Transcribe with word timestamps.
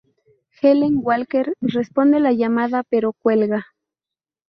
Helen 0.59 0.97
Walker 1.03 1.53
responde 1.61 2.19
la 2.19 2.31
llamada, 2.31 2.81
pero 2.81 3.13
cuelga. 3.13 3.67